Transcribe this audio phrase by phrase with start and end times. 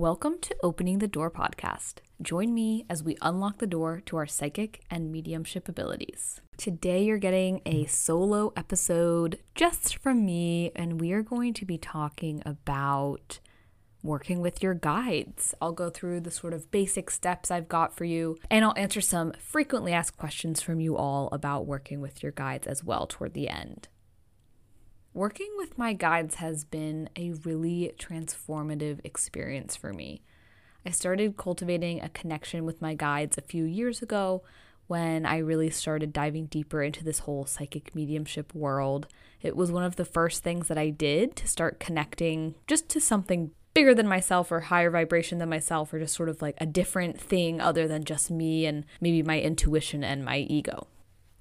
[0.00, 1.96] Welcome to Opening the Door podcast.
[2.22, 6.40] Join me as we unlock the door to our psychic and mediumship abilities.
[6.56, 11.76] Today, you're getting a solo episode just from me, and we are going to be
[11.76, 13.40] talking about
[14.02, 15.54] working with your guides.
[15.60, 19.02] I'll go through the sort of basic steps I've got for you, and I'll answer
[19.02, 23.34] some frequently asked questions from you all about working with your guides as well toward
[23.34, 23.88] the end.
[25.12, 30.22] Working with my guides has been a really transformative experience for me.
[30.86, 34.44] I started cultivating a connection with my guides a few years ago
[34.86, 39.08] when I really started diving deeper into this whole psychic mediumship world.
[39.42, 43.00] It was one of the first things that I did to start connecting just to
[43.00, 46.66] something bigger than myself or higher vibration than myself or just sort of like a
[46.66, 50.86] different thing other than just me and maybe my intuition and my ego.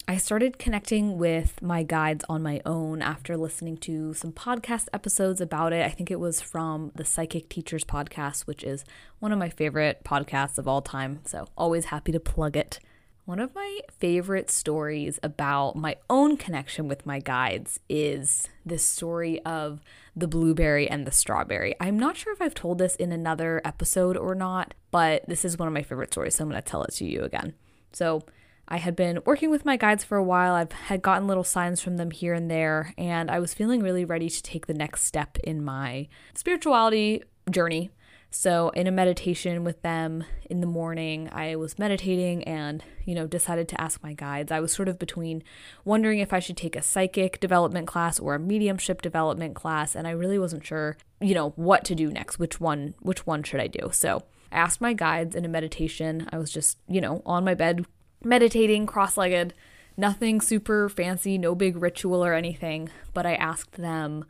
[0.10, 5.40] I started connecting with my guides on my own after listening to some podcast episodes
[5.40, 5.86] about it.
[5.86, 8.84] I think it was from the Psychic Teachers podcast, which is
[9.20, 11.20] one of my favorite podcasts of all time.
[11.26, 12.80] So, always happy to plug it.
[13.26, 19.40] One of my favorite stories about my own connection with my guides is this story
[19.46, 19.80] of
[20.16, 21.76] the blueberry and the strawberry.
[21.80, 25.60] I'm not sure if I've told this in another episode or not, but this is
[25.60, 27.54] one of my favorite stories, so I'm going to tell it to you again.
[27.94, 28.24] So,
[28.72, 30.54] I had been working with my guides for a while.
[30.54, 34.06] I've had gotten little signs from them here and there, and I was feeling really
[34.06, 37.90] ready to take the next step in my spirituality journey.
[38.30, 43.26] So, in a meditation with them in the morning, I was meditating and, you know,
[43.26, 44.52] decided to ask my guides.
[44.52, 45.44] I was sort of between
[45.84, 50.08] wondering if I should take a psychic development class or a mediumship development class, and
[50.08, 52.38] I really wasn't sure, you know, what to do next.
[52.38, 53.90] Which one which one should I do?
[53.92, 56.30] So, I asked my guides in a meditation.
[56.32, 57.88] I was just, you know, on my bed
[58.24, 59.54] meditating cross legged,
[59.98, 64.26] nothing super fancy, no big ritual or anything, but I asked them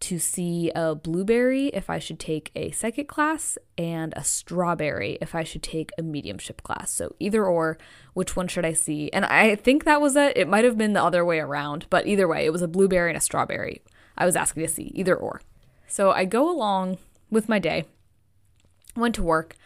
[0.00, 5.34] to see a blueberry if I should take a psychic class and a strawberry if
[5.34, 6.90] I should take a mediumship class.
[6.90, 7.78] So either or,
[8.12, 9.10] which one should I see?
[9.12, 10.36] And I think that was it.
[10.36, 13.10] It might have been the other way around, but either way, it was a blueberry
[13.10, 13.82] and a strawberry.
[14.18, 15.40] I was asking to see either or.
[15.86, 16.98] So I go along
[17.30, 17.86] with my day,
[18.96, 19.56] went to work,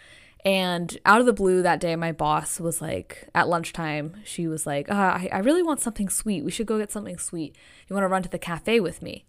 [0.45, 4.67] and out of the blue that day, my boss was like, at lunchtime, she was
[4.67, 6.45] like, uh, I, I really want something sweet.
[6.45, 7.57] We should go get something sweet.
[7.89, 9.25] You want to run to the cafe with me?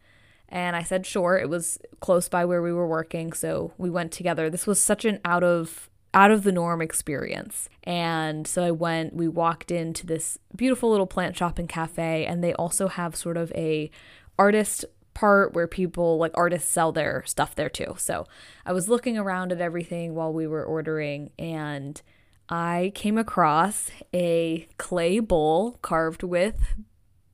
[0.50, 1.38] And I said, sure.
[1.38, 3.34] It was close by where we were working.
[3.34, 4.50] So we went together.
[4.50, 7.70] This was such an out of out of the norm experience.
[7.84, 12.44] And so I went, we walked into this beautiful little plant shop and cafe, and
[12.44, 13.92] they also have sort of a
[14.40, 14.86] artist
[15.20, 17.94] part where people like artists sell their stuff there too.
[17.98, 18.26] So
[18.66, 22.02] I was looking around at everything while we were ordering and
[22.48, 26.74] I came across a clay bowl carved with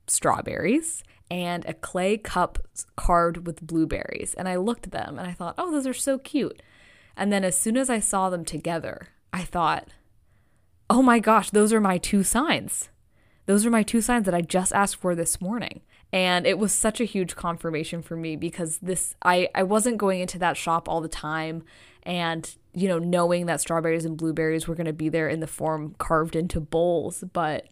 [0.08, 2.58] strawberries and a clay cup
[2.96, 4.34] carved with blueberries.
[4.34, 6.60] And I looked at them and I thought, oh, those are so cute.
[7.16, 9.90] And then as soon as I saw them together, I thought,
[10.90, 12.88] oh my gosh, those are my two signs.
[13.46, 16.72] Those are my two signs that I just asked for this morning and it was
[16.72, 20.88] such a huge confirmation for me because this I I wasn't going into that shop
[20.88, 21.64] all the time
[22.02, 25.46] and you know knowing that strawberries and blueberries were going to be there in the
[25.46, 27.68] form carved into bowls but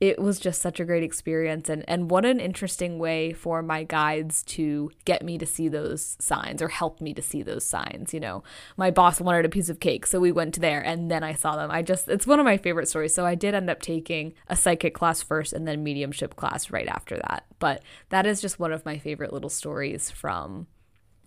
[0.00, 3.82] it was just such a great experience and and what an interesting way for my
[3.82, 8.12] guides to get me to see those signs or help me to see those signs
[8.12, 8.42] you know.
[8.76, 11.56] My boss wanted a piece of cake so we went there and then i saw
[11.56, 11.70] them.
[11.70, 14.56] I just it's one of my favorite stories so i did end up taking a
[14.56, 17.44] psychic class first and then mediumship class right after that.
[17.58, 20.66] But that is just one of my favorite little stories from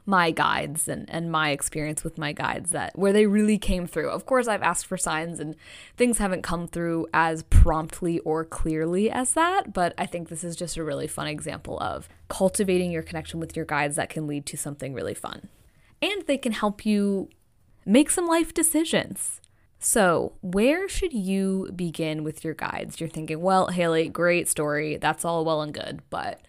[0.09, 4.09] my guides and, and my experience with my guides that where they really came through.
[4.09, 5.55] Of course, I've asked for signs and
[5.97, 10.55] things haven't come through as promptly or clearly as that, but I think this is
[10.55, 14.47] just a really fun example of cultivating your connection with your guides that can lead
[14.47, 15.47] to something really fun.
[16.01, 17.29] And they can help you
[17.85, 19.41] make some life decisions.
[19.77, 22.99] So, where should you begin with your guides?
[22.99, 24.97] You're thinking, well, Haley, great story.
[24.97, 26.41] That's all well and good, but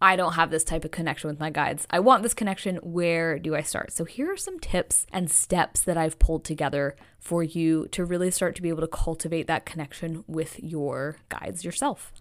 [0.00, 1.86] I don't have this type of connection with my guides.
[1.90, 2.76] I want this connection.
[2.76, 3.92] Where do I start?
[3.92, 8.30] So, here are some tips and steps that I've pulled together for you to really
[8.30, 12.12] start to be able to cultivate that connection with your guides yourself.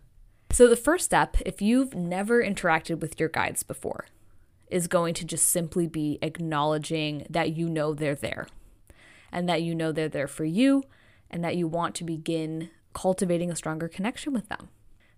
[0.51, 4.05] So, the first step, if you've never interacted with your guides before,
[4.69, 8.47] is going to just simply be acknowledging that you know they're there
[9.31, 10.83] and that you know they're there for you
[11.29, 14.69] and that you want to begin cultivating a stronger connection with them.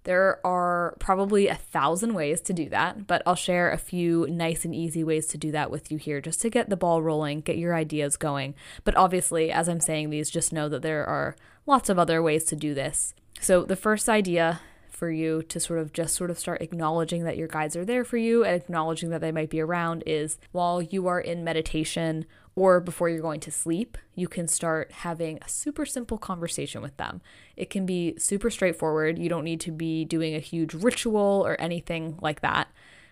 [0.04, 4.66] There are probably a thousand ways to do that, but I'll share a few nice
[4.66, 7.42] and easy ways to do that with you here just to get the ball rolling,
[7.42, 8.56] get your ideas going.
[8.84, 11.36] But obviously, as I'm saying these, just know that there are
[11.66, 13.13] lots of other ways to do this.
[13.40, 14.62] So, the first idea
[15.00, 18.04] for you to sort of just sort of start acknowledging that your guides are there
[18.04, 22.25] for you and acknowledging that they might be around is while you are in meditation
[22.60, 26.98] or before you're going to sleep, you can start having a super simple conversation with
[26.98, 27.22] them.
[27.56, 29.18] It can be super straightforward.
[29.18, 32.68] You don't need to be doing a huge ritual or anything like that.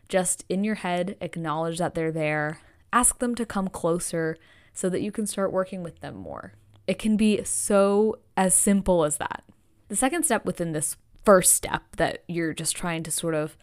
[0.09, 2.59] Just in your head, acknowledge that they're there,
[2.91, 4.35] ask them to come closer
[4.73, 6.51] so that you can start working with them more.
[6.85, 9.45] It can be so as simple as that.
[9.87, 13.55] The second step within this first step that you're just trying to sort of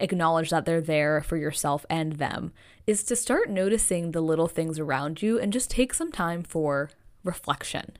[0.00, 2.52] acknowledge that they're there for yourself and them
[2.86, 6.90] is to start noticing the little things around you and just take some time for
[7.22, 7.96] reflection.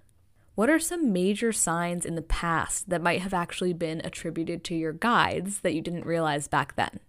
[0.54, 4.74] What are some major signs in the past that might have actually been attributed to
[4.74, 7.00] your guides that you didn't realize back then?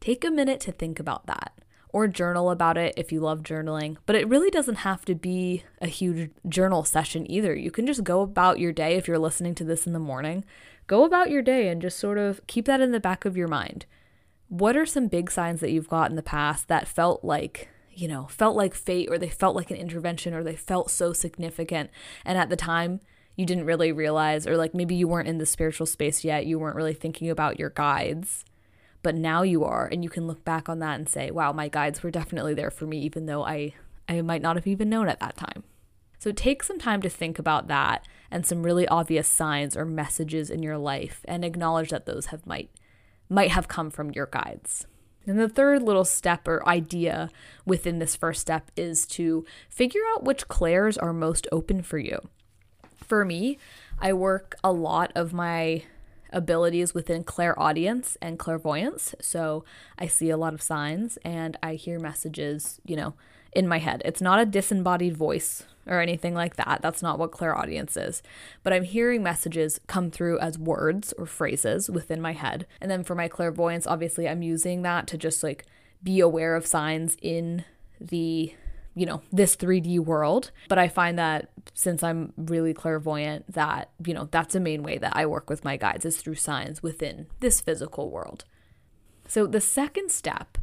[0.00, 1.52] Take a minute to think about that
[1.90, 3.96] or journal about it if you love journaling.
[4.06, 7.54] But it really doesn't have to be a huge journal session either.
[7.54, 10.44] You can just go about your day if you're listening to this in the morning.
[10.86, 13.48] Go about your day and just sort of keep that in the back of your
[13.48, 13.86] mind
[14.48, 18.08] what are some big signs that you've got in the past that felt like you
[18.08, 21.90] know felt like fate or they felt like an intervention or they felt so significant
[22.24, 23.00] and at the time
[23.36, 26.58] you didn't really realize or like maybe you weren't in the spiritual space yet you
[26.58, 28.44] weren't really thinking about your guides
[29.02, 31.68] but now you are and you can look back on that and say wow my
[31.68, 33.72] guides were definitely there for me even though i
[34.08, 35.62] i might not have even known at that time.
[36.18, 40.50] So take some time to think about that and some really obvious signs or messages
[40.50, 42.70] in your life and acknowledge that those have might
[43.28, 44.86] might have come from your guides.
[45.26, 47.28] And the third little step or idea
[47.66, 52.18] within this first step is to figure out which clairs are most open for you.
[52.96, 53.58] For me,
[53.98, 55.82] I work a lot of my
[56.30, 59.14] abilities within clairaudience and clairvoyance.
[59.20, 59.64] So
[59.98, 63.14] I see a lot of signs and I hear messages, you know,
[63.52, 64.02] in my head.
[64.04, 66.80] It's not a disembodied voice or anything like that.
[66.82, 68.22] That's not what clairaudience is.
[68.62, 72.66] But I'm hearing messages come through as words or phrases within my head.
[72.80, 75.64] And then for my clairvoyance, obviously, I'm using that to just like
[76.02, 77.64] be aware of signs in
[78.00, 78.54] the
[78.94, 84.12] you know this 3D world but I find that since I'm really clairvoyant that you
[84.12, 87.26] know that's a main way that I work with my guides is through signs within
[87.40, 88.44] this physical world.
[89.26, 90.58] So the second step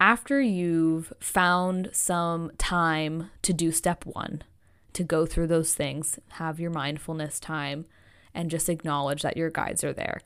[0.00, 4.42] after you've found some time to do step 1
[4.92, 7.86] to go through those things, have your mindfulness time,
[8.34, 10.20] and just acknowledge that your guides are there,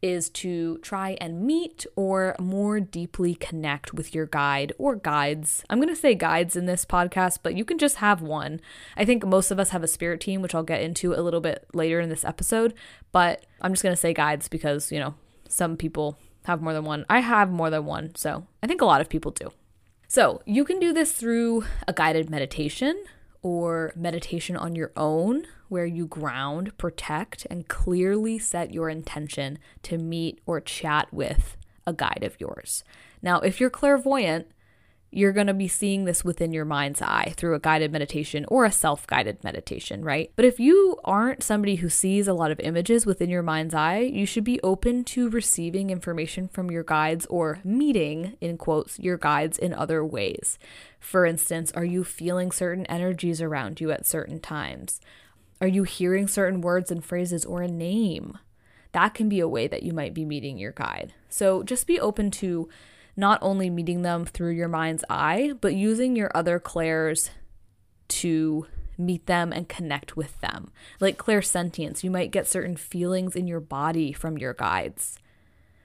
[0.00, 5.64] is to try and meet or more deeply connect with your guide or guides.
[5.68, 8.60] I'm going to say guides in this podcast, but you can just have one.
[8.96, 11.40] I think most of us have a spirit team, which I'll get into a little
[11.40, 12.74] bit later in this episode,
[13.12, 15.14] but I'm just going to say guides because, you know,
[15.48, 17.04] some people have more than one.
[17.10, 19.50] I have more than one, so I think a lot of people do.
[20.10, 23.04] So, you can do this through a guided meditation,
[23.42, 29.98] or meditation on your own, where you ground, protect, and clearly set your intention to
[29.98, 31.56] meet or chat with
[31.86, 32.84] a guide of yours.
[33.22, 34.50] Now, if you're clairvoyant,
[35.10, 38.64] you're going to be seeing this within your mind's eye through a guided meditation or
[38.64, 40.30] a self guided meditation, right?
[40.36, 44.00] But if you aren't somebody who sees a lot of images within your mind's eye,
[44.00, 49.16] you should be open to receiving information from your guides or meeting, in quotes, your
[49.16, 50.58] guides in other ways.
[51.00, 55.00] For instance, are you feeling certain energies around you at certain times?
[55.60, 58.38] Are you hearing certain words and phrases or a name?
[58.92, 61.14] That can be a way that you might be meeting your guide.
[61.28, 62.68] So just be open to
[63.18, 67.30] not only meeting them through your mind's eye, but using your other clairs
[68.06, 68.64] to
[68.96, 70.70] meet them and connect with them.
[71.00, 75.18] Like clairsentience, you might get certain feelings in your body from your guides.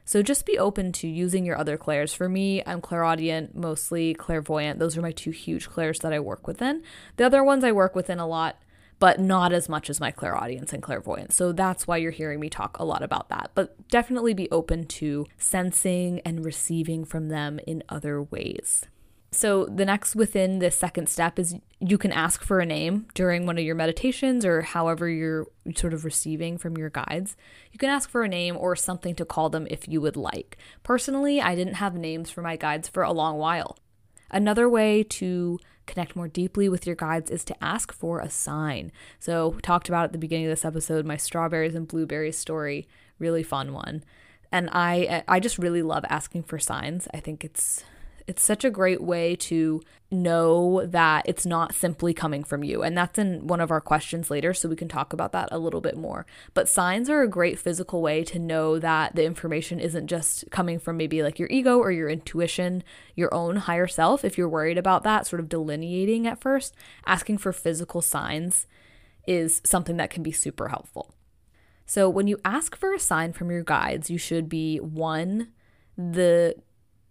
[0.06, 2.14] So just be open to using your other clairs.
[2.14, 4.78] For me, I'm clairaudient, mostly clairvoyant.
[4.78, 6.84] Those are my two huge clairs that I work within.
[7.18, 8.62] The other ones I work within a lot,
[9.00, 11.36] but not as much as my clairaudience and clairvoyance.
[11.36, 13.52] So that's why you're hearing me talk a lot about that.
[13.56, 18.86] But definitely be open to sensing and receiving from them in other ways.
[19.34, 23.48] So, the next within this second step is you can ask for a name during
[23.48, 27.36] one of your meditations or however you're sort of receiving from your guides.
[27.72, 30.58] You can ask for a name or something to call them if you would like.
[30.84, 33.78] Personally, I didn't have names for my guides for a long while.
[34.34, 38.92] Another way to connect more deeply with your guides is to ask for a sign.
[39.20, 42.88] So, we talked about at the beginning of this episode my strawberries and blueberries story,
[43.20, 44.04] really fun one.
[44.52, 47.08] And I I just really love asking for signs.
[47.14, 47.84] I think it's
[48.28, 52.84] it's such a great way to know that it's not simply coming from you.
[52.84, 55.58] And that's in one of our questions later, so we can talk about that a
[55.58, 56.26] little bit more.
[56.54, 60.80] But signs are a great physical way to know that the information isn't just coming
[60.80, 62.84] from maybe like your ego or your intuition,
[63.16, 64.24] your own higher self.
[64.24, 66.76] If you're worried about that, sort of delineating at first,
[67.06, 68.68] asking for physical signs
[69.28, 71.14] is something that can be super helpful.
[71.86, 75.50] So, when you ask for a sign from your guides, you should be one,
[75.98, 76.56] the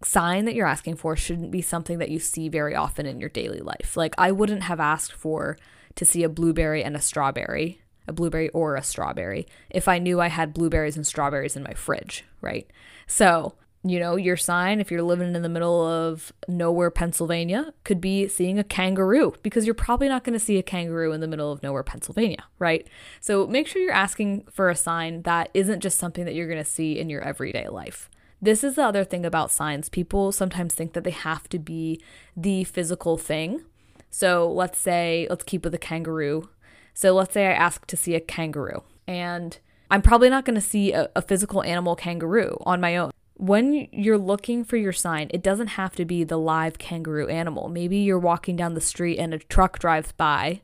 [0.05, 3.29] sign that you're asking for shouldn't be something that you see very often in your
[3.29, 3.97] daily life.
[3.97, 5.59] Like, I wouldn't have asked for
[5.95, 10.21] to see a blueberry and a strawberry, a blueberry or a strawberry, if I knew
[10.21, 12.69] I had blueberries and strawberries in my fridge, right?
[13.07, 13.55] So,
[13.85, 18.29] you know, your sign, if you're living in the middle of nowhere, Pennsylvania, could be
[18.29, 21.51] seeing a kangaroo because you're probably not going to see a kangaroo in the middle
[21.51, 22.87] of nowhere, Pennsylvania, right?
[23.21, 26.63] So make sure you're asking for a sign that isn't just something that you're going
[26.63, 28.09] to see in your everyday life.
[28.43, 29.89] This is the other thing about signs.
[29.89, 32.03] People sometimes think that they have to be
[32.37, 33.63] the physical thing.
[34.11, 36.51] So let's say, let's keep with a kangaroo.
[36.93, 39.59] So let's say I ask to see a kangaroo, and
[39.91, 43.89] I'm probably not going to see a, a physical animal kangaroo on my own when
[43.91, 47.69] you're looking for your sign, it doesn't have to be the live kangaroo animal.
[47.69, 50.61] Maybe you're walking down the street and a truck drives by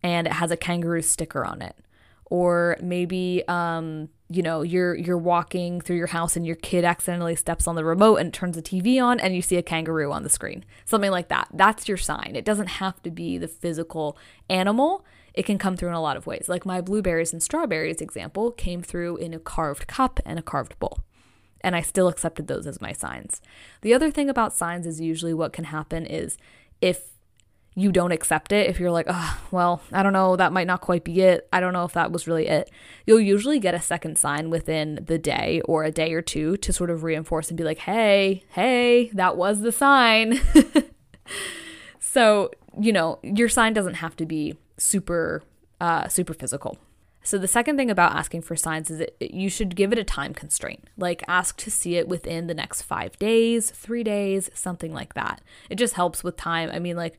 [0.00, 1.74] and it has a kangaroo sticker on it.
[2.30, 7.34] Or maybe um, you know, you're you're walking through your house and your kid accidentally
[7.34, 10.22] steps on the remote and turns the TV on and you see a kangaroo on
[10.22, 10.64] the screen.
[10.84, 11.48] Something like that.
[11.52, 12.32] That's your sign.
[12.34, 14.18] It doesn't have to be the physical
[14.50, 15.04] animal.
[15.32, 16.46] It can come through in a lot of ways.
[16.48, 20.78] Like my blueberries and strawberries example came through in a carved cup and a carved
[20.78, 21.00] bowl
[21.60, 23.40] and I still accepted those as my signs.
[23.82, 26.36] The other thing about signs is usually what can happen is
[26.80, 27.10] if
[27.78, 30.80] you don't accept it, if you're like, oh, well, I don't know, that might not
[30.80, 31.48] quite be it.
[31.52, 32.70] I don't know if that was really it.
[33.06, 36.72] You'll usually get a second sign within the day or a day or two to
[36.72, 40.40] sort of reinforce and be like, hey, hey, that was the sign.
[42.00, 45.42] so, you know, your sign doesn't have to be super,
[45.80, 46.78] uh, super physical.
[47.22, 50.04] So, the second thing about asking for signs is that you should give it a
[50.04, 50.88] time constraint.
[50.96, 55.42] Like, ask to see it within the next five days, three days, something like that.
[55.68, 56.70] It just helps with time.
[56.72, 57.18] I mean, like,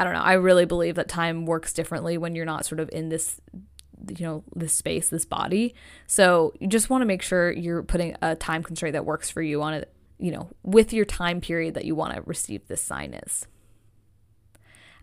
[0.00, 0.20] I don't know.
[0.20, 3.40] I really believe that time works differently when you're not sort of in this
[4.16, 5.74] you know this space this body
[6.06, 9.42] so you just want to make sure you're putting a time constraint that works for
[9.42, 12.80] you on it you know with your time period that you want to receive this
[12.80, 13.48] sign is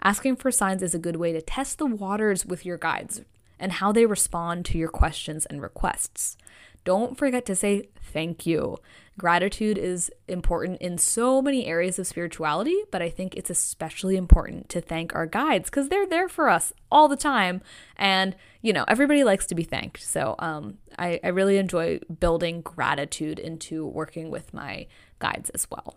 [0.01, 3.21] asking for signs is a good way to test the waters with your guides
[3.59, 6.37] and how they respond to your questions and requests.
[6.83, 8.77] Don't forget to say thank you.
[9.17, 14.67] Gratitude is important in so many areas of spirituality, but I think it's especially important
[14.69, 17.61] to thank our guides because they're there for us all the time.
[17.95, 20.03] And, you know, everybody likes to be thanked.
[20.03, 24.87] So um, I, I really enjoy building gratitude into working with my
[25.19, 25.95] guides as well.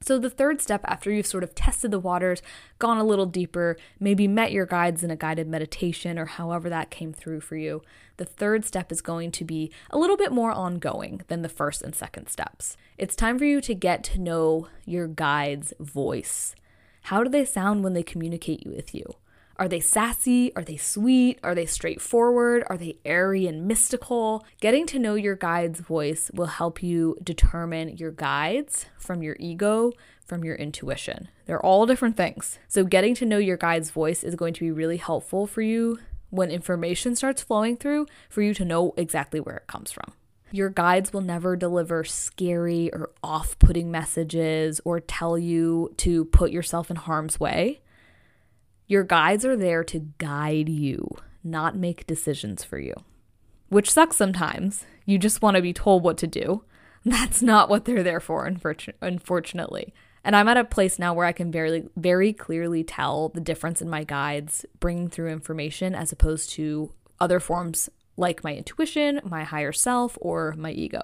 [0.00, 2.40] So, the third step, after you've sort of tested the waters,
[2.78, 6.90] gone a little deeper, maybe met your guides in a guided meditation or however that
[6.90, 7.82] came through for you,
[8.16, 11.82] the third step is going to be a little bit more ongoing than the first
[11.82, 12.76] and second steps.
[12.96, 16.54] It's time for you to get to know your guide's voice.
[17.02, 19.14] How do they sound when they communicate with you?
[19.58, 20.54] Are they sassy?
[20.54, 21.40] Are they sweet?
[21.42, 22.62] Are they straightforward?
[22.68, 24.46] Are they airy and mystical?
[24.60, 29.92] Getting to know your guide's voice will help you determine your guides from your ego,
[30.24, 31.28] from your intuition.
[31.46, 32.60] They're all different things.
[32.68, 35.98] So, getting to know your guide's voice is going to be really helpful for you
[36.30, 40.12] when information starts flowing through for you to know exactly where it comes from.
[40.52, 46.52] Your guides will never deliver scary or off putting messages or tell you to put
[46.52, 47.80] yourself in harm's way.
[48.88, 52.94] Your guides are there to guide you, not make decisions for you,
[53.68, 54.86] which sucks sometimes.
[55.04, 56.64] You just want to be told what to do.
[57.04, 58.50] That's not what they're there for,
[59.00, 59.94] unfortunately.
[60.24, 63.82] And I'm at a place now where I can very, very clearly tell the difference
[63.82, 69.44] in my guides bringing through information as opposed to other forms like my intuition, my
[69.44, 71.02] higher self, or my ego.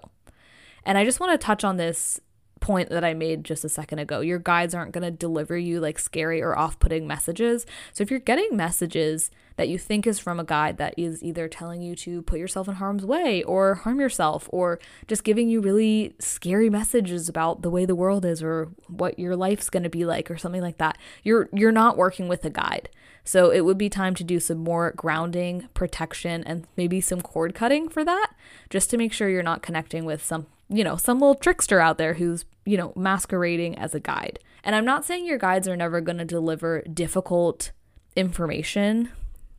[0.84, 2.18] And I just want to touch on this
[2.64, 4.20] point that I made just a second ago.
[4.20, 7.66] Your guides aren't going to deliver you like scary or off putting messages.
[7.92, 11.46] So if you're getting messages that you think is from a guide that is either
[11.46, 15.60] telling you to put yourself in harm's way or harm yourself or just giving you
[15.60, 19.90] really scary messages about the way the world is or what your life's going to
[19.90, 22.88] be like or something like that, you're you're not working with a guide.
[23.24, 27.54] So it would be time to do some more grounding, protection, and maybe some cord
[27.54, 28.32] cutting for that,
[28.70, 31.98] just to make sure you're not connecting with some you know, some little trickster out
[31.98, 34.38] there who's, you know, masquerading as a guide.
[34.62, 37.72] And I'm not saying your guides are never going to deliver difficult
[38.16, 39.10] information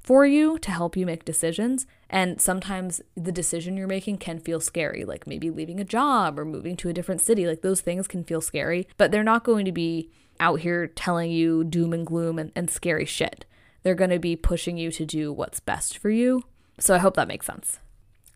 [0.01, 1.87] for you to help you make decisions.
[2.09, 6.45] And sometimes the decision you're making can feel scary, like maybe leaving a job or
[6.45, 7.47] moving to a different city.
[7.47, 10.09] Like those things can feel scary, but they're not going to be
[10.39, 13.45] out here telling you doom and gloom and, and scary shit.
[13.83, 16.43] They're going to be pushing you to do what's best for you.
[16.79, 17.79] So I hope that makes sense.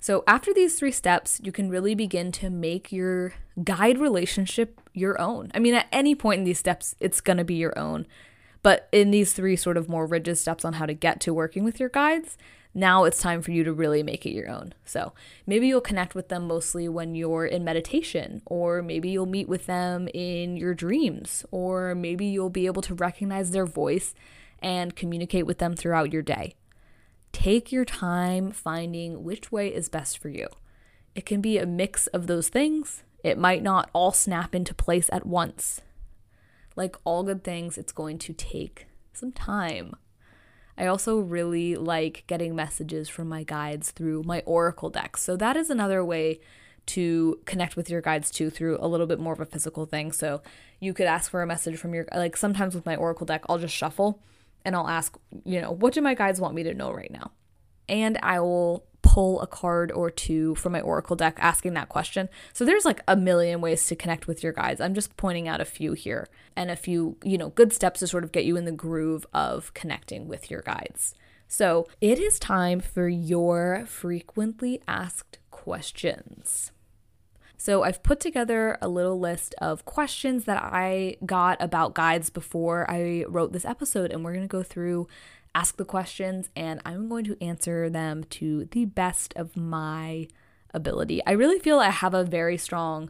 [0.01, 5.19] So, after these three steps, you can really begin to make your guide relationship your
[5.19, 5.51] own.
[5.53, 8.07] I mean, at any point in these steps, it's going to be your own.
[8.61, 11.63] But in these three sort of more rigid steps on how to get to working
[11.63, 12.37] with your guides,
[12.73, 14.73] now it's time for you to really make it your own.
[14.85, 15.13] So
[15.47, 19.65] maybe you'll connect with them mostly when you're in meditation, or maybe you'll meet with
[19.65, 24.13] them in your dreams, or maybe you'll be able to recognize their voice
[24.61, 26.55] and communicate with them throughout your day.
[27.31, 30.47] Take your time finding which way is best for you.
[31.15, 33.03] It can be a mix of those things.
[33.23, 35.81] It might not all snap into place at once.
[36.75, 39.95] Like all good things, it's going to take some time.
[40.77, 45.17] I also really like getting messages from my guides through my Oracle deck.
[45.17, 46.39] So that is another way
[46.85, 50.11] to connect with your guides too through a little bit more of a physical thing.
[50.13, 50.41] So
[50.79, 53.57] you could ask for a message from your like sometimes with my Oracle deck, I'll
[53.57, 54.21] just shuffle
[54.65, 57.31] and I'll ask, you know, what do my guides want me to know right now?
[57.87, 62.29] And I will pull a card or two from my Oracle deck asking that question.
[62.53, 64.81] So there's like a million ways to connect with your guides.
[64.81, 68.07] I'm just pointing out a few here and a few, you know, good steps to
[68.07, 71.15] sort of get you in the groove of connecting with your guides.
[71.47, 76.71] So it is time for your frequently asked questions.
[77.59, 82.89] So I've put together a little list of questions that I got about guides before
[82.89, 85.07] I wrote this episode, and we're going to go through
[85.53, 90.29] ask the questions, and I'm going to answer them to the best of my
[90.73, 91.21] ability.
[91.25, 93.09] I really feel I have a very strong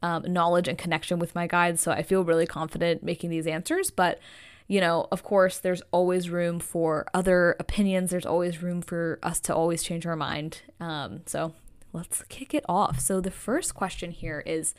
[0.00, 3.90] um, knowledge and connection with my guides, so I feel really confident making these answers.
[3.90, 4.18] But,
[4.66, 9.40] you know, of course, there's always room for other opinions, there's always room for us
[9.40, 10.62] to always change our mind.
[10.80, 11.52] Um, so
[11.94, 13.00] let's kick it off.
[13.00, 14.74] So, the first question here is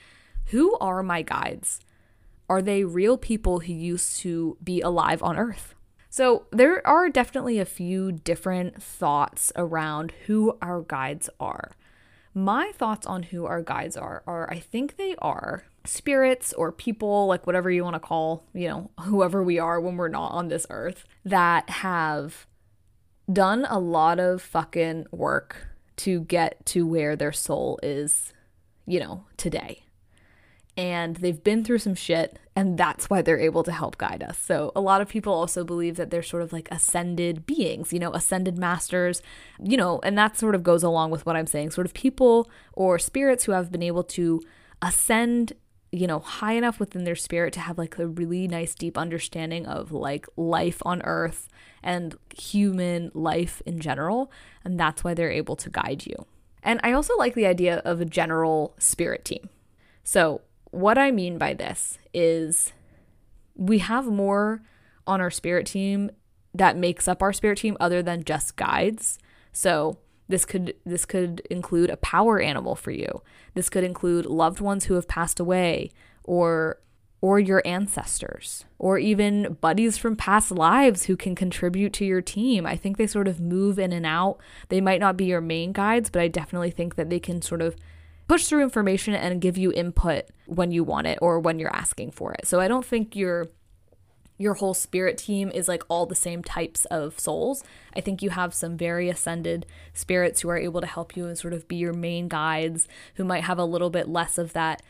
[0.47, 1.79] Who are my guides?
[2.47, 5.73] Are they real people who used to be alive on Earth?
[6.09, 11.71] So, there are definitely a few different thoughts around who our guides are.
[12.33, 17.27] My thoughts on who our guides are are I think they are spirits or people,
[17.27, 20.49] like whatever you want to call, you know, whoever we are when we're not on
[20.49, 22.45] this earth, that have
[23.31, 28.33] done a lot of fucking work to get to where their soul is,
[28.85, 29.85] you know, today
[30.77, 34.37] and they've been through some shit and that's why they're able to help guide us.
[34.37, 37.99] So a lot of people also believe that they're sort of like ascended beings, you
[37.99, 39.21] know, ascended masters,
[39.61, 42.49] you know, and that sort of goes along with what I'm saying, sort of people
[42.73, 44.41] or spirits who have been able to
[44.81, 45.53] ascend
[45.95, 49.65] you know, high enough within their spirit to have like a really nice deep understanding
[49.65, 51.47] of like life on earth
[51.81, 54.31] and human life in general.
[54.63, 56.25] And that's why they're able to guide you.
[56.63, 59.49] And I also like the idea of a general spirit team.
[60.03, 62.73] So what I mean by this is
[63.55, 64.61] we have more
[65.07, 66.11] on our spirit team
[66.53, 69.19] that makes up our spirit team other than just guides.
[69.51, 73.21] So this could this could include a power animal for you.
[73.53, 75.91] This could include loved ones who have passed away
[76.23, 76.79] or
[77.21, 82.65] or your ancestors or even buddies from past lives who can contribute to your team.
[82.65, 84.37] I think they sort of move in and out.
[84.69, 87.61] They might not be your main guides, but I definitely think that they can sort
[87.61, 87.75] of
[88.27, 92.11] push through information and give you input when you want it or when you're asking
[92.11, 92.47] for it.
[92.47, 93.47] So I don't think your
[94.37, 97.63] your whole spirit team is like all the same types of souls.
[97.95, 101.37] I think you have some very ascended spirits who are able to help you and
[101.37, 104.81] sort of be your main guides who might have a little bit less of that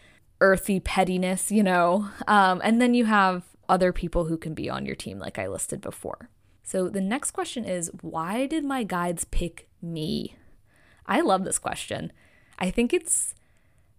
[0.42, 2.10] earthy pettiness, you know.
[2.28, 5.48] Um, and then you have other people who can be on your team, like I
[5.48, 6.30] listed before.
[6.64, 10.36] So the next question is why did my guides pick me?
[11.06, 12.12] I love this question.
[12.58, 13.36] I think it's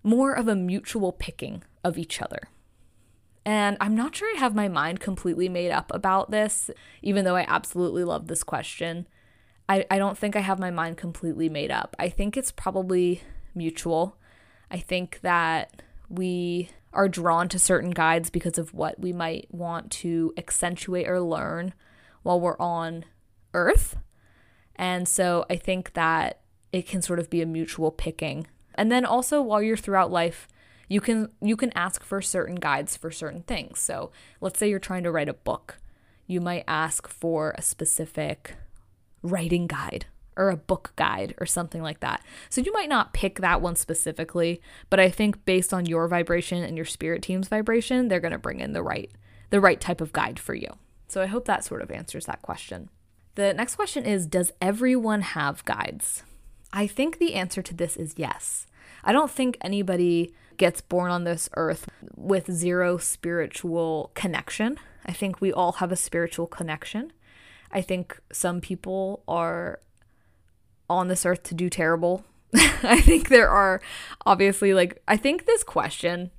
[0.03, 2.49] more of a mutual picking of each other.
[3.47, 6.69] And I'm not sure I have my mind completely made up about this,
[7.01, 9.07] even though I absolutely love this question.
[9.69, 11.95] I, I don't think I have my mind completely made up.
[11.97, 13.23] I think it's probably
[13.55, 14.17] mutual.
[14.69, 19.93] I think that we are drawn to certain guides because of what we might want
[19.93, 21.73] to accentuate or learn
[22.25, 23.05] while we're on
[23.55, 23.97] Earth.
[24.75, 26.41] And so I think that
[26.73, 28.49] it can sort of be a mutual picking.
[28.75, 30.49] And then also while you're throughout life,
[30.89, 33.79] you can you can ask for certain guides for certain things.
[33.79, 35.79] So, let's say you're trying to write a book.
[36.27, 38.55] You might ask for a specific
[39.23, 42.23] writing guide or a book guide or something like that.
[42.51, 46.63] So you might not pick that one specifically, but I think based on your vibration
[46.63, 49.11] and your spirit team's vibration, they're going to bring in the right
[49.51, 50.69] the right type of guide for you.
[51.09, 52.91] So I hope that sort of answers that question.
[53.37, 56.23] The next question is does everyone have guides?
[56.73, 58.67] I think the answer to this is yes.
[59.05, 64.79] I don't think anybody gets born on this earth with zero spiritual connection.
[65.05, 67.13] I think we all have a spiritual connection.
[67.71, 69.81] I think some people are
[70.89, 72.25] on this earth to do terrible.
[72.55, 73.81] I think there are
[74.25, 76.31] obviously like I think this question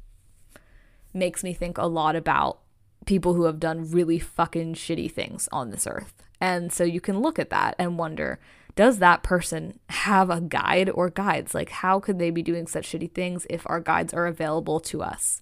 [1.14, 2.60] makes me think a lot about
[3.06, 6.24] people who have done really fucking shitty things on this earth.
[6.40, 8.40] And so you can look at that and wonder
[8.78, 11.56] does that person have a guide or guides?
[11.56, 15.02] Like, how could they be doing such shitty things if our guides are available to
[15.02, 15.42] us?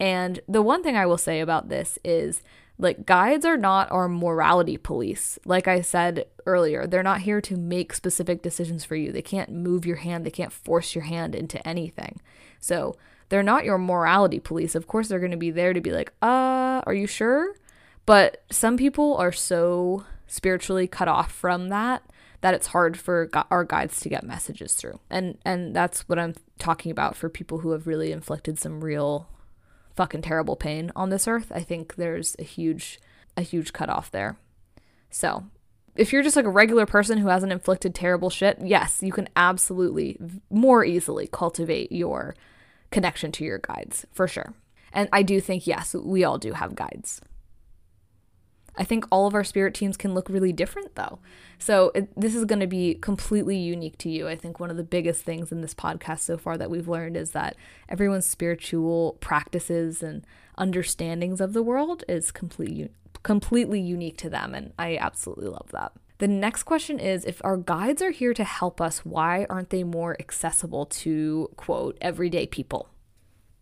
[0.00, 2.42] And the one thing I will say about this is
[2.78, 5.38] like, guides are not our morality police.
[5.44, 9.12] Like I said earlier, they're not here to make specific decisions for you.
[9.12, 12.20] They can't move your hand, they can't force your hand into anything.
[12.58, 12.96] So,
[13.28, 14.74] they're not your morality police.
[14.74, 17.54] Of course, they're going to be there to be like, uh, are you sure?
[18.04, 22.02] But some people are so spiritually cut off from that
[22.42, 25.00] that it's hard for our guides to get messages through.
[25.08, 29.28] And and that's what I'm talking about for people who have really inflicted some real
[29.96, 31.50] fucking terrible pain on this earth.
[31.54, 33.00] I think there's a huge
[33.36, 34.36] a huge cutoff there.
[35.08, 35.44] So,
[35.94, 39.28] if you're just like a regular person who hasn't inflicted terrible shit, yes, you can
[39.36, 40.18] absolutely
[40.50, 42.34] more easily cultivate your
[42.90, 44.52] connection to your guides for sure.
[44.92, 47.20] And I do think yes, we all do have guides.
[48.76, 51.18] I think all of our spirit teams can look really different though.
[51.58, 54.28] So it, this is going to be completely unique to you.
[54.28, 57.16] I think one of the biggest things in this podcast so far that we've learned
[57.16, 57.56] is that
[57.88, 62.90] everyone's spiritual practices and understandings of the world is completely
[63.22, 65.92] completely unique to them and I absolutely love that.
[66.18, 69.84] The next question is if our guides are here to help us, why aren't they
[69.84, 72.91] more accessible to quote everyday people?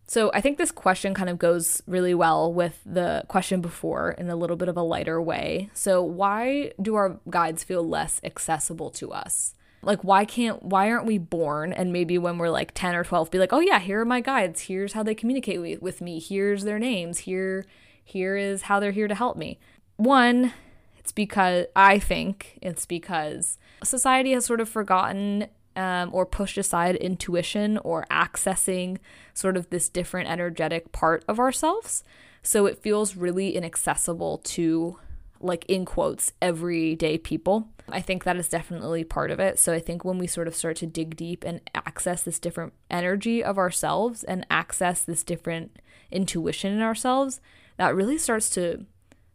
[0.07, 4.29] So I think this question kind of goes really well with the question before in
[4.29, 5.69] a little bit of a lighter way.
[5.73, 9.53] So why do our guides feel less accessible to us?
[9.83, 13.31] Like why can't why aren't we born and maybe when we're like 10 or 12
[13.31, 14.61] be like, "Oh yeah, here are my guides.
[14.61, 16.19] Here's how they communicate with me.
[16.19, 17.19] Here's their names.
[17.19, 17.65] Here
[18.03, 19.59] here is how they're here to help me."
[19.95, 20.53] One,
[20.97, 26.95] it's because I think it's because society has sort of forgotten um, or pushed aside
[26.95, 28.97] intuition or accessing
[29.33, 32.03] sort of this different energetic part of ourselves.
[32.43, 34.97] So it feels really inaccessible to,
[35.39, 37.69] like, in quotes, everyday people.
[37.89, 39.59] I think that is definitely part of it.
[39.59, 42.73] So I think when we sort of start to dig deep and access this different
[42.89, 45.79] energy of ourselves and access this different
[46.09, 47.41] intuition in ourselves,
[47.77, 48.85] that really starts to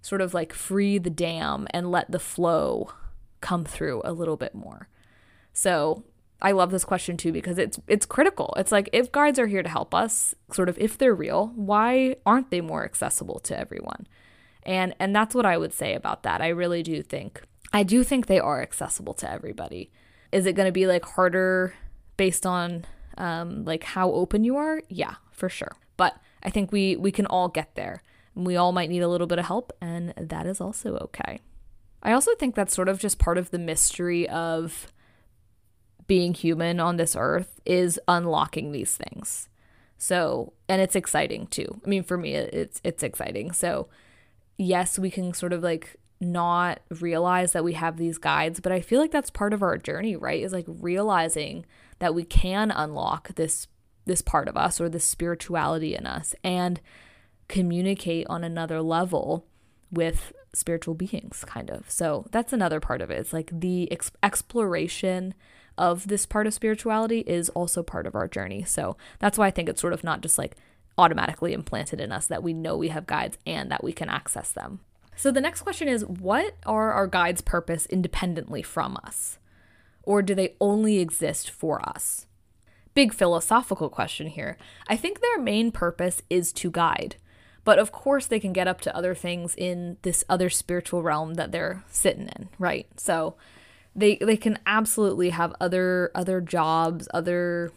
[0.02, 2.92] sort of like free the dam and let the flow
[3.40, 4.88] come through a little bit more.
[5.52, 6.04] So
[6.40, 8.52] I love this question too because it's it's critical.
[8.56, 12.16] It's like if guides are here to help us, sort of if they're real, why
[12.26, 14.06] aren't they more accessible to everyone?
[14.62, 16.42] And and that's what I would say about that.
[16.42, 19.90] I really do think I do think they are accessible to everybody.
[20.30, 21.74] Is it going to be like harder
[22.16, 22.84] based on
[23.16, 24.82] um like how open you are?
[24.88, 25.76] Yeah, for sure.
[25.96, 28.02] But I think we we can all get there.
[28.34, 31.40] We all might need a little bit of help and that is also okay.
[32.02, 34.92] I also think that's sort of just part of the mystery of
[36.06, 39.48] being human on this earth is unlocking these things.
[39.98, 41.80] So, and it's exciting too.
[41.84, 43.52] I mean, for me, it's it's exciting.
[43.52, 43.88] So,
[44.58, 48.80] yes, we can sort of like not realize that we have these guides, but I
[48.80, 50.42] feel like that's part of our journey, right?
[50.42, 51.66] Is like realizing
[51.98, 53.68] that we can unlock this
[54.04, 56.80] this part of us or this spirituality in us and
[57.48, 59.46] communicate on another level
[59.90, 61.90] with spiritual beings kind of.
[61.90, 63.18] So, that's another part of it.
[63.18, 65.34] It's like the ex- exploration
[65.78, 68.64] of this part of spirituality is also part of our journey.
[68.64, 70.56] So that's why I think it's sort of not just like
[70.98, 74.52] automatically implanted in us that we know we have guides and that we can access
[74.52, 74.80] them.
[75.16, 79.38] So the next question is what are our guides' purpose independently from us?
[80.02, 82.26] Or do they only exist for us?
[82.94, 84.56] Big philosophical question here.
[84.88, 87.16] I think their main purpose is to guide.
[87.64, 91.34] But of course, they can get up to other things in this other spiritual realm
[91.34, 92.86] that they're sitting in, right?
[92.96, 93.34] So
[93.96, 97.72] they they can absolutely have other other jobs, other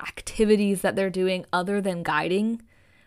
[0.00, 2.60] activities that they're doing other than guiding.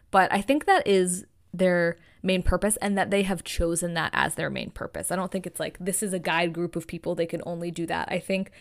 [0.10, 4.36] But I think that is their main purpose and that they have chosen that as
[4.36, 5.12] their main purpose.
[5.12, 7.72] I don't think it's like this is a guide group of people, they can only
[7.72, 8.08] do that.
[8.10, 8.52] I think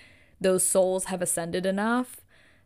[0.40, 2.20] those souls have ascended enough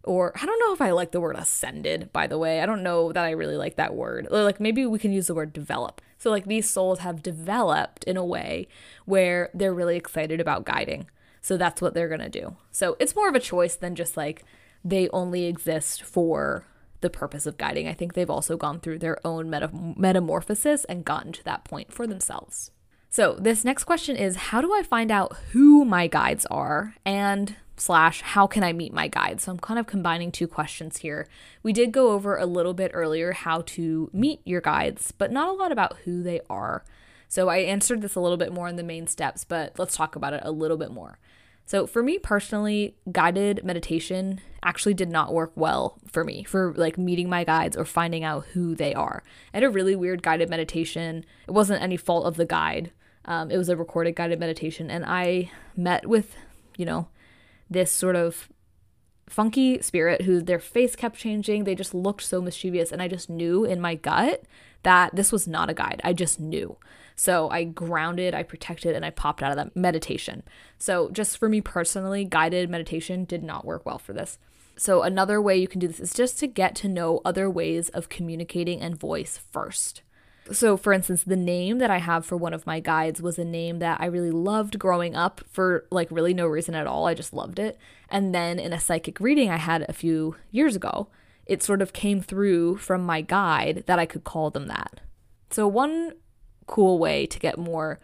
[0.04, 2.60] or I don't know if I like the word ascended, by the way.
[2.60, 4.26] I don't know that I really like that word.
[4.30, 6.00] Or like maybe we can use the word develop.
[6.20, 8.68] So like these souls have developed in a way
[9.06, 11.08] where they're really excited about guiding.
[11.40, 12.56] So that's what they're going to do.
[12.70, 14.44] So it's more of a choice than just like
[14.84, 16.66] they only exist for
[17.00, 17.88] the purpose of guiding.
[17.88, 21.90] I think they've also gone through their own meta- metamorphosis and gotten to that point
[21.90, 22.70] for themselves.
[23.08, 26.94] So, this next question is How do I find out who my guides are?
[27.04, 29.44] And slash how can I meet my guides?
[29.44, 31.26] So I'm kind of combining two questions here.
[31.62, 35.48] We did go over a little bit earlier how to meet your guides, but not
[35.48, 36.84] a lot about who they are.
[37.26, 40.14] So I answered this a little bit more in the main steps, but let's talk
[40.14, 41.18] about it a little bit more.
[41.64, 46.98] So for me personally, guided meditation actually did not work well for me for like
[46.98, 49.22] meeting my guides or finding out who they are.
[49.54, 51.24] I had a really weird guided meditation.
[51.46, 52.90] It wasn't any fault of the guide.
[53.24, 56.34] Um, it was a recorded guided meditation, and I met with
[56.80, 57.08] you know,
[57.70, 58.48] this sort of
[59.28, 61.64] funky spirit who their face kept changing.
[61.64, 62.92] They just looked so mischievous.
[62.92, 64.42] And I just knew in my gut
[64.82, 66.00] that this was not a guide.
[66.02, 66.76] I just knew.
[67.14, 70.42] So I grounded, I protected, and I popped out of that meditation.
[70.78, 74.38] So, just for me personally, guided meditation did not work well for this.
[74.74, 77.90] So, another way you can do this is just to get to know other ways
[77.90, 80.00] of communicating and voice first.
[80.52, 83.44] So, for instance, the name that I have for one of my guides was a
[83.44, 87.06] name that I really loved growing up for like really no reason at all.
[87.06, 87.78] I just loved it.
[88.08, 91.08] And then in a psychic reading I had a few years ago,
[91.46, 95.00] it sort of came through from my guide that I could call them that.
[95.50, 96.12] So, one
[96.66, 98.00] cool way to get more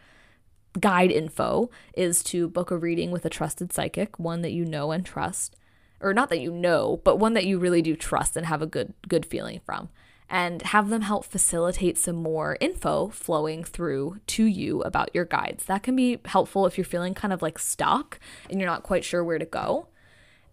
[0.79, 4.92] guide info is to book a reading with a trusted psychic, one that you know
[4.92, 5.57] and trust.
[6.01, 8.66] Or not that you know, but one that you really do trust and have a
[8.66, 9.88] good good feeling from
[10.29, 15.67] and have them help facilitate some more info flowing through to you about your guides.
[15.67, 18.19] That can be helpful if you're feeling kind of like stuck
[18.51, 19.89] and you're not quite sure where to go.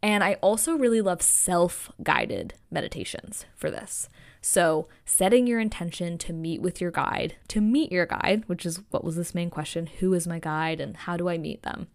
[0.01, 4.09] And I also really love self guided meditations for this.
[4.41, 8.81] So, setting your intention to meet with your guide, to meet your guide, which is
[8.91, 11.87] what was this main question who is my guide and how do I meet them?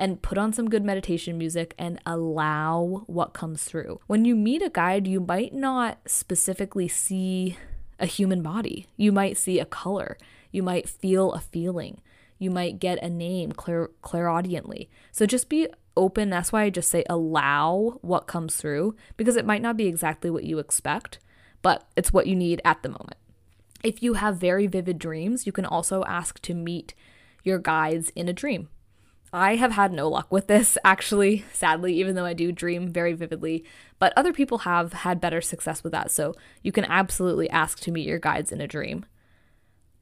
[0.00, 4.00] And put on some good meditation music and allow what comes through.
[4.06, 7.58] When you meet a guide, you might not specifically see
[8.00, 10.16] a human body, you might see a color,
[10.50, 12.00] you might feel a feeling,
[12.38, 14.88] you might get a name clair- clairaudiently.
[15.12, 16.30] So just be open.
[16.30, 20.30] That's why I just say allow what comes through because it might not be exactly
[20.30, 21.18] what you expect,
[21.60, 23.18] but it's what you need at the moment.
[23.84, 26.94] If you have very vivid dreams, you can also ask to meet
[27.44, 28.70] your guides in a dream.
[29.32, 33.12] I have had no luck with this, actually, sadly, even though I do dream very
[33.12, 33.64] vividly.
[33.98, 37.92] But other people have had better success with that, so you can absolutely ask to
[37.92, 39.04] meet your guides in a dream.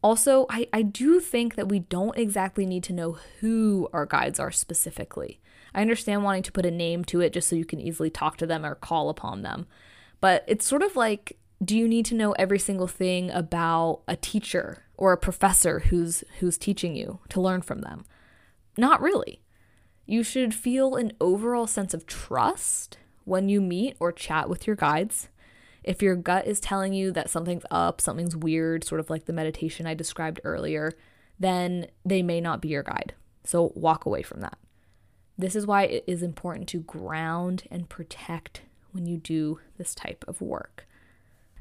[0.03, 4.39] Also, I, I do think that we don't exactly need to know who our guides
[4.39, 5.41] are specifically.
[5.75, 8.37] I understand wanting to put a name to it just so you can easily talk
[8.39, 9.67] to them or call upon them.
[10.21, 14.17] But it's sort of like do you need to know every single thing about a
[14.17, 18.05] teacher or a professor who's who's teaching you to learn from them?
[18.79, 19.43] Not really.
[20.07, 24.77] You should feel an overall sense of trust when you meet or chat with your
[24.77, 25.29] guides.
[25.83, 29.33] If your gut is telling you that something's up, something's weird, sort of like the
[29.33, 30.93] meditation I described earlier,
[31.41, 33.15] then they may not be your guide.
[33.43, 34.59] So walk away from that.
[35.37, 38.63] This is why it is important to ground and protect
[38.93, 40.87] when you do this type of work.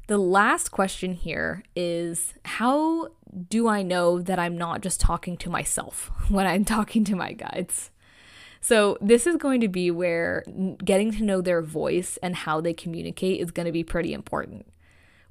[0.08, 3.08] The last question here is How
[3.50, 7.34] do I know that I'm not just talking to myself when I'm talking to my
[7.34, 7.90] guides?
[8.62, 10.44] So, this is going to be where
[10.82, 14.66] getting to know their voice and how they communicate is going to be pretty important.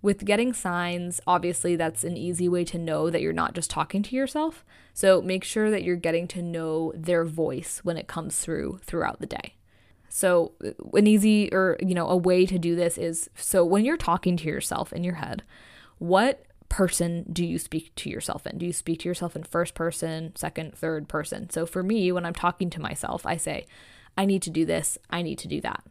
[0.03, 4.03] With getting signs, obviously, that's an easy way to know that you're not just talking
[4.03, 4.63] to yourself.
[4.93, 9.21] So, make sure that you're getting to know their voice when it comes through throughout
[9.21, 9.56] the day.
[10.17, 10.53] So,
[10.95, 14.35] an easy or, you know, a way to do this is so when you're talking
[14.37, 15.43] to yourself in your head,
[15.99, 18.57] what person do you speak to yourself in?
[18.57, 21.51] Do you speak to yourself in first person, second, third person?
[21.51, 23.67] So, for me, when I'm talking to myself, I say,
[24.17, 25.83] I need to do this, I need to do that.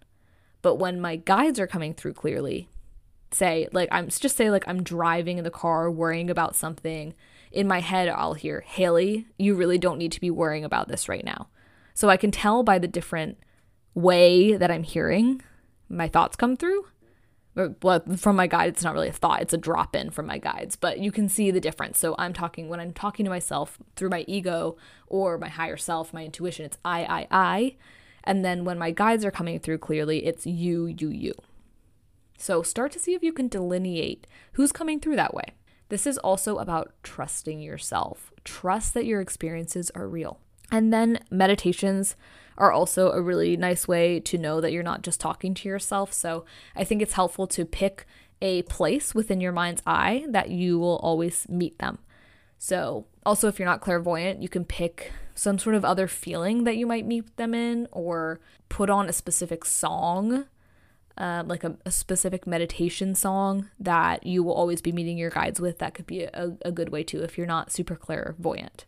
[0.60, 2.68] But when my guides are coming through clearly,
[3.30, 7.14] say, like, I'm just say, like, I'm driving in the car, worrying about something.
[7.52, 11.08] In my head, I'll hear, Haley, you really don't need to be worrying about this
[11.08, 11.46] right now.
[11.94, 13.38] So I can tell by the different
[13.96, 15.42] way that I'm hearing
[15.88, 16.87] my thoughts come through.
[17.82, 20.37] Well, from my guide, it's not really a thought, it's a drop in from my
[20.37, 21.98] guides, but you can see the difference.
[21.98, 26.12] So I'm talking, when I'm talking to myself through my ego or my higher self,
[26.12, 27.76] my intuition, it's I, I, I.
[28.24, 31.32] And then when my guides are coming through clearly, it's you, you, you.
[32.37, 35.54] So start to see if you can delineate who's coming through that way.
[35.88, 38.32] This is also about trusting yourself.
[38.44, 40.40] Trust that your experiences are real.
[40.70, 42.16] And then meditations
[42.59, 46.12] are also a really nice way to know that you're not just talking to yourself.
[46.12, 48.07] So I think it's helpful to pick
[48.42, 51.98] a place within your mind's eye that you will always meet them.
[52.59, 56.76] So, also, if you're not clairvoyant, you can pick some sort of other feeling that
[56.76, 60.46] you might meet them in, or put on a specific song,
[61.18, 65.61] uh, like a, a, specific meditation song that you will always be meeting your guides
[65.61, 65.79] with.
[65.79, 68.87] That could be a, a good way too if you're not super clairvoyant.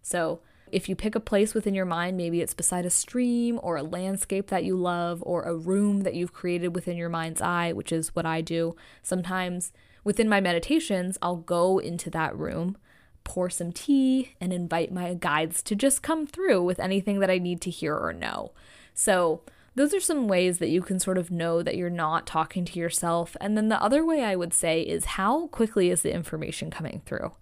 [0.00, 0.40] So,
[0.72, 3.82] if you pick a place within your mind, maybe it's beside a stream or a
[3.82, 7.92] landscape that you love or a room that you've created within your mind's eye, which
[7.92, 8.74] is what I do.
[9.02, 12.78] Sometimes within my meditations, I'll go into that room,
[13.22, 17.36] pour some tea, and invite my guides to just come through with anything that I
[17.36, 18.52] need to hear or know.
[18.94, 19.42] So,
[19.74, 22.78] those are some ways that you can sort of know that you're not talking to
[22.78, 23.38] yourself.
[23.40, 27.00] And then the other way I would say is how quickly is the information coming
[27.06, 27.32] through?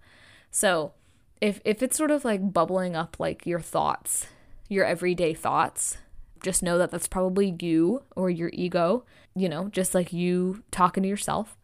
[0.49, 0.93] So,
[1.41, 4.27] if if it's sort of like bubbling up like your thoughts,
[4.69, 5.97] your everyday thoughts.
[6.43, 11.03] Just know that that's probably you or your ego, you know, just like you talking
[11.03, 11.57] to yourself.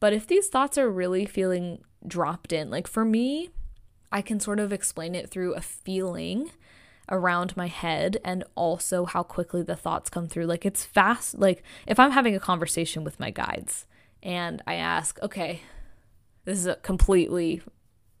[0.00, 3.50] But if these thoughts are really feeling dropped in, like for me,
[4.10, 6.50] I can sort of explain it through a feeling
[7.10, 10.46] around my head and also how quickly the thoughts come through.
[10.46, 11.38] Like it's fast.
[11.38, 13.86] Like if I'm having a conversation with my guides
[14.22, 15.60] and I ask, okay,
[16.44, 17.62] this is a completely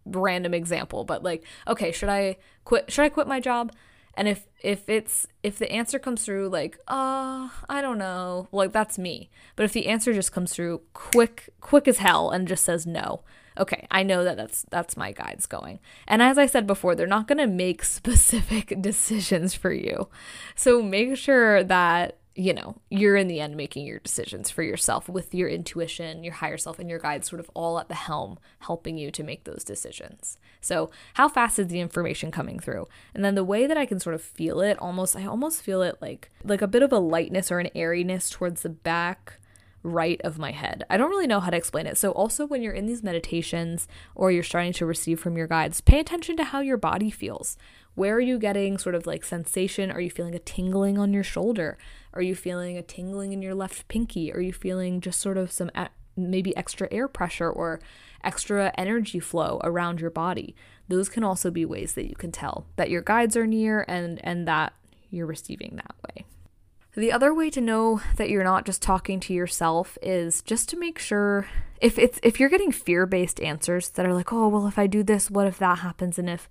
[0.04, 3.72] random example, but like, okay, should I quit should I quit my job?
[4.14, 8.72] And if if it's if the answer comes through like, uh, I don't know, like
[8.72, 9.30] that's me.
[9.56, 13.22] But if the answer just comes through quick quick as hell and just says no,
[13.58, 15.80] okay, I know that that's that's my guides going.
[16.06, 20.08] And as I said before, they're not going to make specific decisions for you.
[20.54, 25.08] So make sure that you know, you're in the end making your decisions for yourself
[25.08, 28.38] with your intuition, your higher self, and your guides sort of all at the helm,
[28.60, 30.38] helping you to make those decisions.
[30.60, 32.88] So, how fast is the information coming through?
[33.14, 35.82] And then the way that I can sort of feel it, almost, I almost feel
[35.82, 39.34] it like like a bit of a lightness or an airiness towards the back
[39.82, 40.84] right of my head.
[40.88, 41.98] I don't really know how to explain it.
[41.98, 45.82] So, also when you're in these meditations or you're starting to receive from your guides,
[45.82, 47.58] pay attention to how your body feels.
[47.94, 49.90] Where are you getting sort of like sensation?
[49.90, 51.76] Are you feeling a tingling on your shoulder?
[52.14, 54.32] Are you feeling a tingling in your left pinky?
[54.32, 55.70] Are you feeling just sort of some
[56.16, 57.80] maybe extra air pressure or
[58.22, 60.54] extra energy flow around your body?
[60.88, 64.20] Those can also be ways that you can tell that your guides are near and
[64.24, 64.74] and that
[65.10, 66.24] you're receiving that way.
[66.94, 70.76] The other way to know that you're not just talking to yourself is just to
[70.76, 71.46] make sure
[71.80, 75.02] if it's if you're getting fear-based answers that are like, "Oh, well if I do
[75.02, 76.50] this, what if that happens?" and if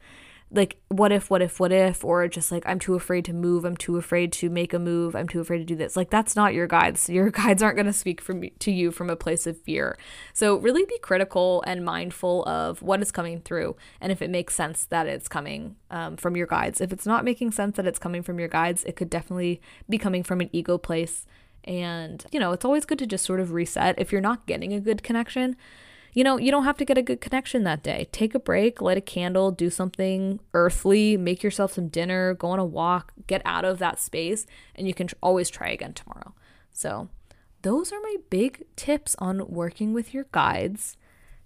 [0.54, 3.64] like what if what if what if or just like i'm too afraid to move
[3.64, 5.96] i'm too afraid to make a move i'm too afraid to do this.
[5.96, 7.10] Like that's not your guides.
[7.10, 9.98] Your guides aren't going to speak from to you from a place of fear.
[10.34, 14.56] So really be critical and mindful of what is coming through and if it makes
[14.56, 16.82] sense that it's coming um, from your guides.
[16.82, 19.98] If it's not making sense that it's coming from your guides it could definitely be
[19.98, 21.26] coming from an ego place.
[21.64, 23.96] And you know it's always good to just sort of reset.
[23.98, 25.56] If you're not getting a good connection
[26.14, 28.08] you know, you don't have to get a good connection that day.
[28.12, 32.60] Take a break, light a candle, do something earthly, make yourself some dinner, go on
[32.60, 34.46] a walk, get out of that space,
[34.76, 36.34] and you can always try again tomorrow.
[36.72, 37.10] So,
[37.62, 40.98] those are my big tips on working with your guides.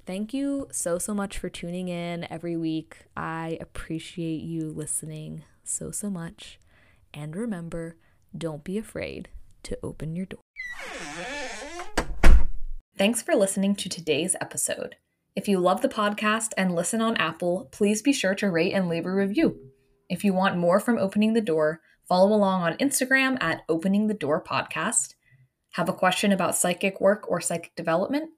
[0.06, 3.06] Thank you so, so much for tuning in every week.
[3.18, 6.60] I appreciate you listening so, so much.
[7.14, 7.98] And remember,
[8.38, 9.30] don't be afraid
[9.64, 10.40] to open your door.
[12.98, 14.96] Thanks for listening to today's episode.
[15.36, 18.88] If you love the podcast and listen on Apple, please be sure to rate and
[18.88, 19.60] leave a review.
[20.08, 24.14] If you want more from Opening the Door, follow along on Instagram at Opening the
[24.14, 25.16] Door Podcast.
[25.72, 28.30] Have a question about psychic work or psychic development?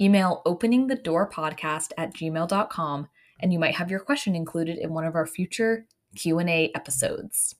[0.00, 5.26] Email openingthedoorpodcast at gmail.com and you might have your question included in one of our
[5.26, 7.48] future Q&A episodes.